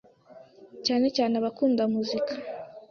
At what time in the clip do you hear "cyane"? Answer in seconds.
0.85-1.07, 1.15-1.33